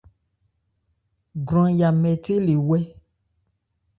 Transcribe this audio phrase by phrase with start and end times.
[1.45, 2.81] Gwranya nmɛthé le wɛ́.